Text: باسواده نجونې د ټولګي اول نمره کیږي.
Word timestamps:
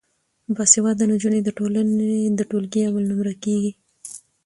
باسواده 0.55 1.03
نجونې 1.11 1.39
د 2.37 2.41
ټولګي 2.49 2.81
اول 2.87 3.03
نمره 3.11 3.33
کیږي. 3.43 3.71